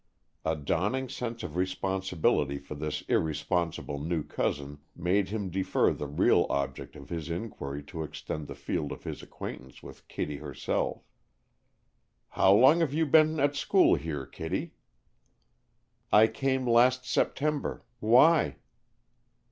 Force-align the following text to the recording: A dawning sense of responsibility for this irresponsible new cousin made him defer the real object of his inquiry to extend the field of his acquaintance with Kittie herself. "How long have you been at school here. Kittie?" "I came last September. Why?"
A 0.43 0.55
dawning 0.55 1.09
sense 1.09 1.43
of 1.43 1.55
responsibility 1.55 2.57
for 2.57 2.73
this 2.73 3.03
irresponsible 3.03 3.99
new 3.99 4.23
cousin 4.23 4.79
made 4.95 5.29
him 5.29 5.51
defer 5.51 5.93
the 5.93 6.07
real 6.07 6.47
object 6.49 6.95
of 6.95 7.09
his 7.09 7.29
inquiry 7.29 7.83
to 7.83 8.01
extend 8.01 8.47
the 8.47 8.55
field 8.55 8.91
of 8.91 9.03
his 9.03 9.21
acquaintance 9.21 9.83
with 9.83 10.07
Kittie 10.07 10.37
herself. 10.37 11.03
"How 12.29 12.51
long 12.51 12.79
have 12.79 12.95
you 12.95 13.05
been 13.05 13.39
at 13.39 13.55
school 13.55 13.93
here. 13.93 14.25
Kittie?" 14.25 14.73
"I 16.11 16.25
came 16.25 16.67
last 16.67 17.05
September. 17.05 17.85
Why?" 17.99 18.55